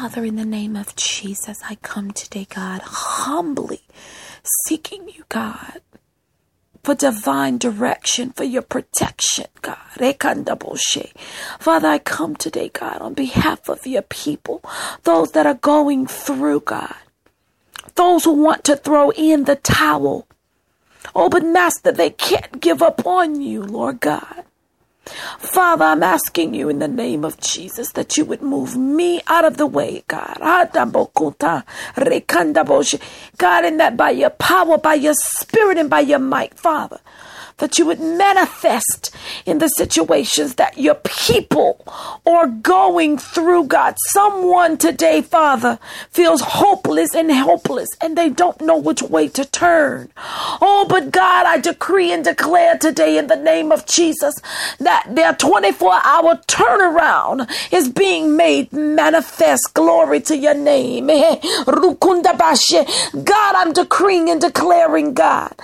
[0.00, 3.80] Father, in the name of Jesus, I come today, God, humbly
[4.64, 5.80] seeking you, God,
[6.84, 9.76] for divine direction, for your protection, God.
[11.58, 14.62] Father, I come today, God, on behalf of your people,
[15.02, 16.94] those that are going through, God,
[17.96, 20.28] those who want to throw in the towel.
[21.12, 24.44] Oh, but Master, they can't give up on you, Lord God.
[25.38, 29.44] Father, I'm asking you in the name of Jesus that you would move me out
[29.44, 30.38] of the way, God.
[33.38, 37.00] God, and that by your power, by your spirit, and by your might, Father,
[37.58, 39.14] that you would manifest
[39.46, 41.84] in the situations that your people
[42.26, 43.96] are going through, God.
[44.08, 45.78] Someone today, Father,
[46.10, 50.10] feels hopeless and helpless and they don't know which way to turn.
[50.16, 54.34] Oh, but God, I decree and declare today in the name of Jesus
[54.78, 59.74] that their 24 hour turnaround is being made manifest.
[59.74, 61.06] Glory to your name.
[63.24, 65.54] God, I'm decreeing and declaring, God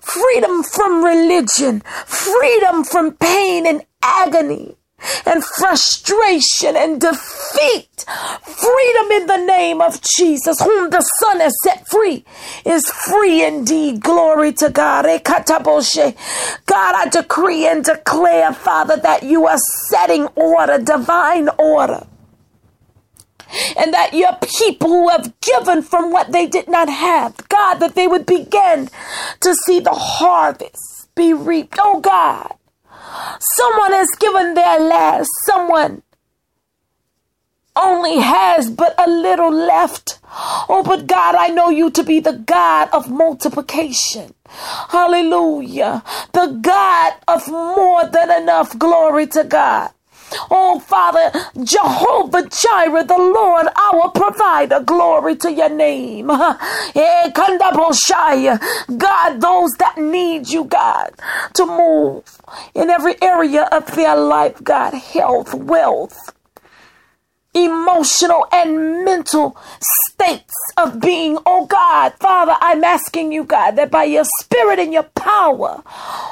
[0.00, 4.76] freedom from religion, freedom from pain and agony
[5.26, 8.04] and frustration and defeat.
[8.42, 12.24] Freedom in the name of Jesus, whom the Son has set free,
[12.64, 14.00] is free indeed.
[14.00, 15.04] Glory to God.
[15.06, 22.06] God, I decree and declare, Father, that you are setting order, divine order
[23.76, 27.94] and that your people who have given from what they did not have, God, that
[27.94, 28.88] they would begin
[29.40, 31.78] to see the harvest be reaped.
[31.80, 32.54] Oh God,
[33.56, 36.02] someone has given their last, someone
[37.76, 40.18] only has but a little left.
[40.68, 44.34] Oh, but God, I know you to be the God of multiplication.
[44.46, 46.02] Hallelujah.
[46.32, 48.78] The God of more than enough.
[48.78, 49.90] Glory to God.
[50.50, 51.30] Oh, Father,
[51.62, 54.80] Jehovah Jireh, the Lord, our provider.
[54.80, 56.30] Glory to your name.
[56.92, 57.30] Eh,
[58.96, 61.12] God, those that need you, God,
[61.54, 62.40] to move
[62.74, 66.32] in every area of their life, God, health, wealth,
[67.54, 71.38] emotional and mental states of being.
[71.44, 75.82] Oh God, Father, I'm asking you, God, that by your spirit and your power,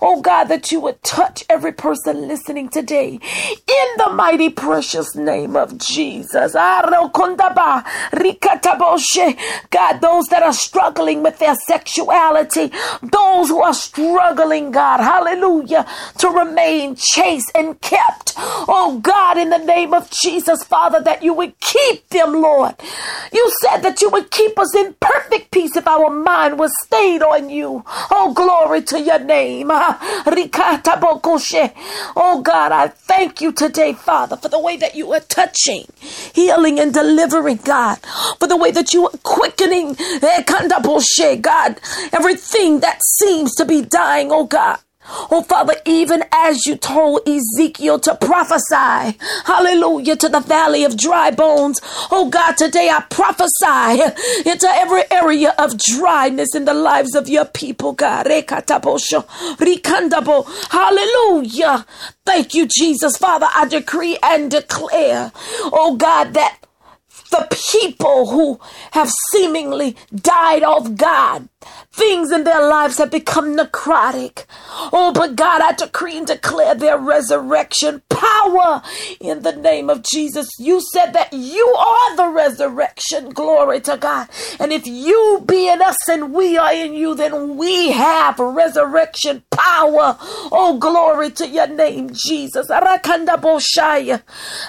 [0.00, 5.56] oh God, that you would touch every person listening today in the mighty precious name
[5.56, 6.54] of Jesus.
[6.54, 6.82] God,
[10.00, 15.86] those that are struggling with their sexuality, those who are struggling, God, hallelujah,
[16.18, 18.32] to remain chaste and kept.
[18.36, 22.74] Oh God, in the name of Jesus, Father, that you would keep them, Lord.
[23.32, 27.22] You said that you would keep us in perfect peace if our mind was stayed
[27.22, 27.84] on you.
[28.10, 29.70] Oh, glory to your name.
[32.14, 35.86] Oh, God, I thank you today, Father, for the way that you are touching,
[36.34, 37.98] healing, and delivering, God,
[38.38, 41.80] for the way that you are quickening, eh, God,
[42.12, 44.78] everything that seems to be dying, oh, God.
[45.30, 51.30] Oh, Father, even as you told Ezekiel to prophesy, hallelujah, to the valley of dry
[51.30, 51.80] bones.
[52.10, 54.02] Oh, God, today I prophesy
[54.48, 58.26] into every area of dryness in the lives of your people, God.
[60.70, 61.86] Hallelujah.
[62.24, 63.16] Thank you, Jesus.
[63.16, 65.32] Father, I decree and declare,
[65.64, 66.58] oh, God, that
[67.32, 68.60] the people who
[68.92, 71.48] have seemingly died off God
[71.92, 74.46] Things in their lives have become necrotic.
[74.92, 78.82] Oh, but God, I decree and declare their resurrection power
[79.20, 80.48] in the name of Jesus.
[80.58, 83.30] You said that you are the resurrection.
[83.30, 84.28] Glory to God.
[84.58, 89.42] And if you be in us and we are in you, then we have resurrection
[89.50, 90.16] power.
[90.50, 92.68] Oh, glory to your name, Jesus.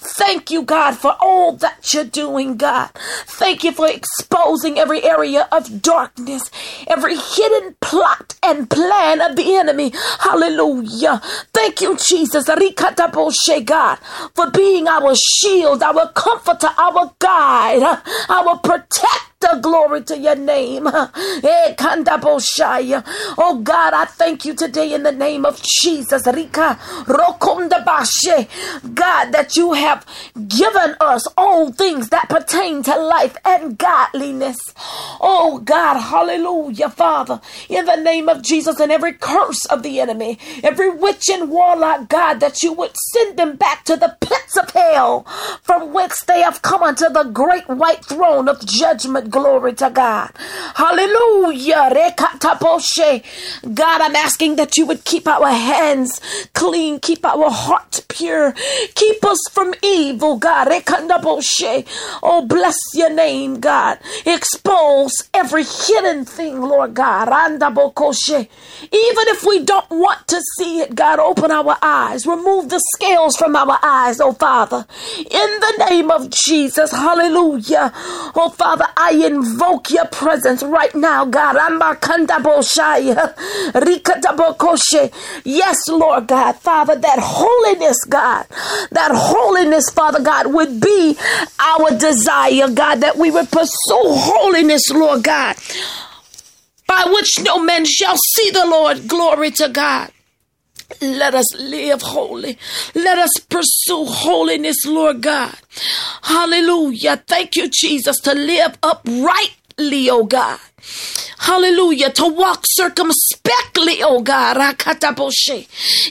[0.00, 2.90] Thank you, God, for all that you're doing, God.
[3.26, 6.50] Thank you for exposing every area of darkness
[6.86, 9.92] every hidden plot and plan of the enemy.
[10.20, 11.20] Hallelujah.
[11.52, 12.46] Thank you, Jesus.
[13.64, 13.98] God,
[14.34, 20.88] for being our shield, our comforter, our guide, our protector the glory to your name.
[21.40, 21.74] Eh,
[23.38, 26.26] oh God, I thank you today in the name of Jesus.
[26.26, 26.78] Rika
[28.94, 30.04] God, that you have
[30.48, 34.58] given us all things that pertain to life and godliness.
[35.20, 40.38] Oh God, hallelujah, Father, in the name of Jesus and every curse of the enemy,
[40.62, 44.70] every witch and warlock, God, that you would send them back to the pits of
[44.70, 45.22] hell
[45.62, 50.30] from whence they have come unto the great white throne of judgment Glory to God.
[50.74, 51.90] Hallelujah.
[53.74, 56.20] God, I'm asking that you would keep our hands
[56.54, 58.54] clean, keep our heart pure,
[58.94, 60.68] keep us from evil, God.
[62.22, 63.98] Oh, bless your name, God.
[64.24, 67.28] Expose every hidden thing, Lord God.
[67.28, 73.36] Even if we don't want to see it, God, open our eyes, remove the scales
[73.36, 74.86] from our eyes, oh Father.
[75.18, 77.92] In the name of Jesus, hallelujah.
[77.94, 81.56] Oh Father, I invoke your presence right now, God.
[85.44, 88.46] Yes, Lord God, Father, that holiness, God,
[88.90, 91.16] that holiness, Father God, would be
[91.58, 95.56] our desire, God, that we would pursue holiness, Lord God,
[96.86, 99.08] by which no man shall see the Lord.
[99.08, 100.10] Glory to God.
[101.00, 102.58] Let us live holy.
[102.94, 105.54] Let us pursue holiness, Lord God.
[106.28, 107.16] Hallelujah.
[107.26, 110.60] Thank you, Jesus, to live uprightly, oh God.
[111.38, 112.10] Hallelujah.
[112.10, 114.58] To walk circumspectly, oh God.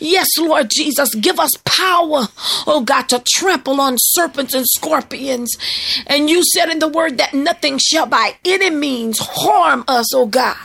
[0.00, 1.14] Yes, Lord Jesus.
[1.16, 2.28] Give us power,
[2.66, 5.54] oh God, to trample on serpents and scorpions.
[6.06, 10.24] And you said in the word that nothing shall by any means harm us, oh
[10.24, 10.56] God.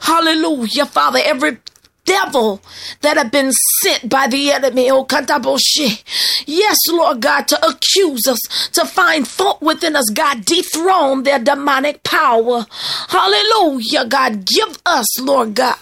[0.00, 1.20] Hallelujah, Father.
[1.22, 1.58] Every
[2.04, 2.60] devil
[3.00, 3.52] that have been
[3.82, 6.02] sent by the enemy, oh Kantaboshe.
[6.46, 8.40] Yes, Lord God, to accuse us,
[8.72, 12.66] to find fault within us, God, dethrone their demonic power.
[13.08, 15.78] Hallelujah, God, give us, Lord God,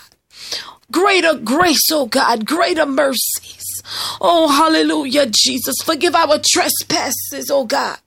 [0.90, 3.82] greater grace, oh God, greater mercies.
[4.20, 5.76] Oh, hallelujah, Jesus.
[5.82, 7.98] Forgive our trespasses, oh God.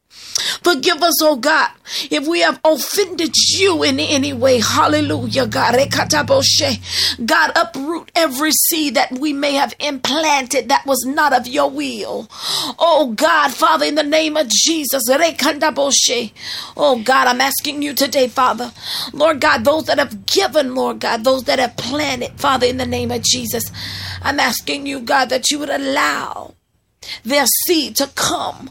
[0.63, 1.69] Forgive us, oh God,
[2.09, 4.59] if we have offended you in any way.
[4.59, 5.75] Hallelujah, God.
[7.25, 12.27] God, uproot every seed that we may have implanted that was not of your will.
[12.80, 15.03] Oh God, Father, in the name of Jesus.
[16.77, 18.71] Oh God, I'm asking you today, Father.
[19.12, 22.85] Lord God, those that have given, Lord God, those that have planted, Father, in the
[22.85, 23.63] name of Jesus.
[24.21, 26.53] I'm asking you, God, that you would allow
[27.24, 28.70] their seed to come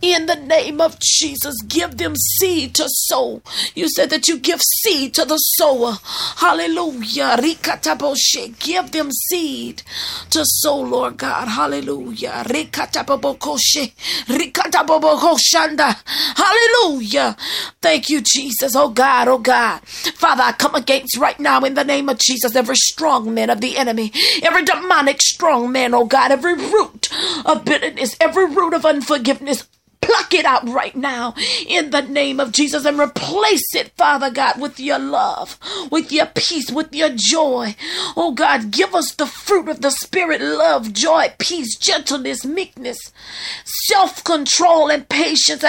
[0.00, 1.54] in the name of Jesus.
[1.66, 3.42] Give them seed to sow.
[3.74, 5.98] You said that you give seed to the sower.
[6.36, 7.38] Hallelujah.
[8.58, 9.82] Give them seed
[10.30, 11.48] to sow, Lord God.
[11.48, 12.44] Hallelujah.
[12.46, 13.92] Rikatabobokoshe.
[14.26, 15.96] Rikatabobokoshanda.
[16.36, 17.36] Hallelujah.
[17.80, 18.74] Thank you, Jesus.
[18.76, 19.80] Oh God, oh God.
[19.86, 23.60] Father, I come against right now in the name of Jesus every strong man of
[23.60, 27.08] the enemy, every demonic strong man, oh God, every root
[27.44, 29.68] of bitterness, every root of unforgiveness,
[30.00, 31.34] pluck it out right now
[31.66, 35.58] in the name of Jesus and replace it, Father God, with your love,
[35.90, 37.74] with your peace, with your joy.
[38.16, 42.98] Oh God, give us the fruit of the Spirit love, joy, peace, gentleness, meekness,
[43.64, 45.62] self control, and patience.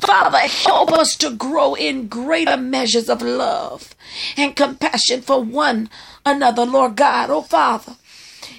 [0.00, 3.94] Father, help us to grow in greater measures of love
[4.36, 5.90] and compassion for one
[6.24, 7.30] another, Lord God.
[7.30, 7.96] Oh Father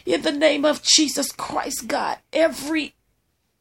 [0.06, 2.18] in the name of Jesus Christ, God.
[2.34, 2.96] Every,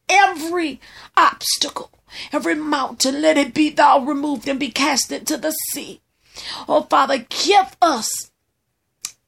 [0.09, 0.79] every
[1.15, 1.91] obstacle,
[2.31, 6.01] every mountain, let it be thou removed and be cast into the sea.
[6.67, 8.31] Oh, Father, give us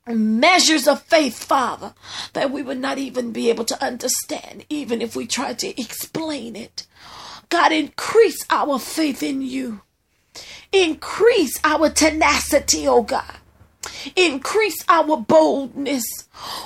[0.07, 1.93] measures of faith, Father,
[2.33, 6.55] that we would not even be able to understand, even if we tried to explain
[6.55, 6.87] it.
[7.49, 9.81] God, increase our faith in you.
[10.71, 13.37] Increase our tenacity, oh God.
[14.15, 16.03] Increase our boldness.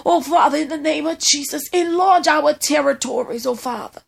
[0.06, 4.02] Oh, Father, in the name of Jesus, enlarge our territories, oh, Father.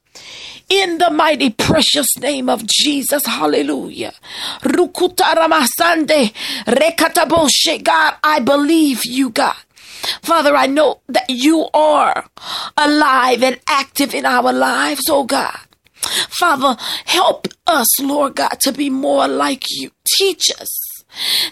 [0.70, 4.14] In the mighty precious name of Jesus, hallelujah.
[4.62, 6.34] Rukutaramasande
[6.66, 7.84] rekataboshe.
[7.84, 9.56] God, I believe you, God.
[10.22, 12.26] Father, I know that you are
[12.78, 15.60] alive and active in our lives, oh God.
[16.40, 19.92] Father, help us, Lord God, to be more like you.
[20.18, 20.85] Teach us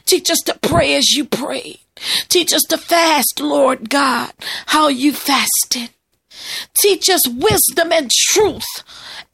[0.05, 1.79] Teach us to pray as you prayed.
[2.27, 4.31] Teach us to fast, Lord God,
[4.67, 5.89] how you fasted.
[6.81, 8.65] Teach us wisdom and truth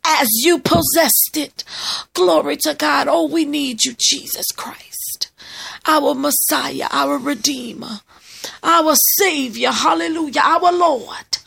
[0.06, 1.64] as you possessed it.
[2.14, 3.08] Glory to God.
[3.08, 5.32] Oh, we need you, Jesus Christ,
[5.86, 8.02] our Messiah, our Redeemer,
[8.64, 9.72] our Savior.
[9.72, 11.38] Hallelujah, our Lord.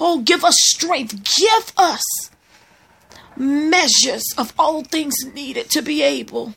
[0.00, 1.24] Oh, give us strength.
[1.36, 2.02] Give us
[3.36, 6.54] measures of all things needed to be able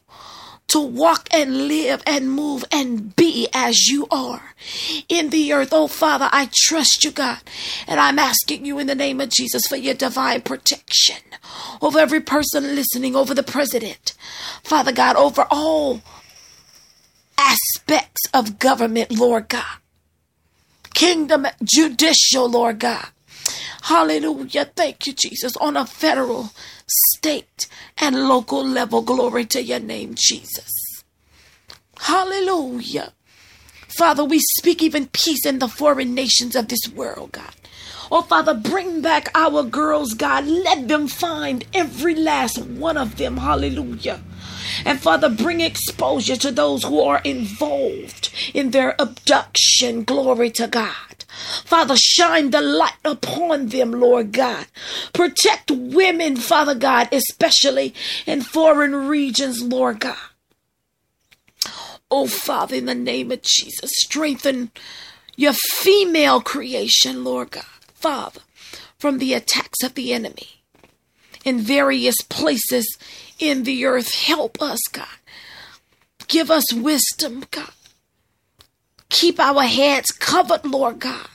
[0.67, 4.53] to walk and live and move and be as you are
[5.07, 5.69] in the earth.
[5.71, 7.39] Oh, Father, I trust you, God.
[7.87, 11.17] And I'm asking you in the name of Jesus for your divine protection
[11.81, 14.13] over every person listening, over the president,
[14.63, 16.01] Father God, over all
[17.37, 19.77] aspects of government, Lord God.
[20.93, 23.07] Kingdom judicial, Lord God.
[23.83, 24.65] Hallelujah.
[24.65, 25.55] Thank you, Jesus.
[25.57, 26.51] On a federal,
[26.87, 27.67] state,
[27.97, 29.01] and local level.
[29.01, 30.69] Glory to your name, Jesus.
[31.99, 33.13] Hallelujah.
[33.97, 37.53] Father, we speak even peace in the foreign nations of this world, God.
[38.11, 40.45] Oh, Father, bring back our girls, God.
[40.45, 43.37] Let them find every last one of them.
[43.37, 44.21] Hallelujah.
[44.85, 50.03] And Father, bring exposure to those who are involved in their abduction.
[50.03, 50.93] Glory to God.
[51.65, 54.67] Father, shine the light upon them, Lord God.
[55.13, 57.93] Protect women, Father God, especially
[58.25, 60.17] in foreign regions, Lord God.
[62.09, 64.71] Oh, Father, in the name of Jesus, strengthen
[65.35, 67.65] your female creation, Lord God.
[67.97, 68.41] Father,
[68.99, 70.63] from the attacks of the enemy
[71.43, 72.85] in various places
[73.39, 74.13] in the earth.
[74.13, 75.07] Help us, God.
[76.27, 77.71] Give us wisdom, God.
[79.09, 81.29] Keep our heads covered, Lord God.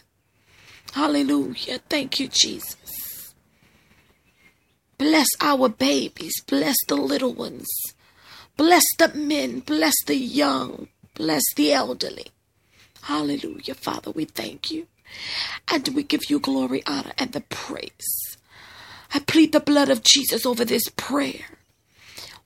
[0.92, 1.78] Hallelujah.
[1.88, 3.34] Thank you, Jesus.
[4.98, 6.34] Bless our babies.
[6.46, 7.68] Bless the little ones.
[8.56, 9.60] Bless the men.
[9.60, 10.88] Bless the young.
[11.14, 12.26] Bless the elderly.
[13.02, 13.74] Hallelujah.
[13.74, 14.86] Father, we thank you.
[15.68, 18.36] And we give you glory, honor, and the praise.
[19.14, 21.58] I plead the blood of Jesus over this prayer,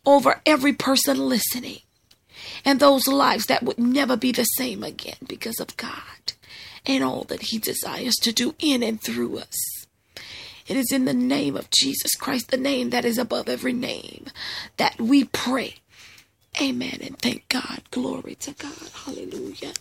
[0.05, 1.81] over every person listening,
[2.65, 6.33] and those lives that would never be the same again because of God
[6.85, 9.87] and all that He desires to do in and through us.
[10.67, 14.27] It is in the name of Jesus Christ, the name that is above every name,
[14.77, 15.77] that we pray.
[16.61, 16.99] Amen.
[17.03, 17.83] And thank God.
[17.91, 18.91] Glory to God.
[19.05, 19.75] Hallelujah.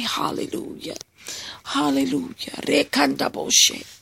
[0.00, 0.96] Hallelujah.
[1.64, 2.60] Hallelujah.
[2.66, 3.99] Rekandaboshe.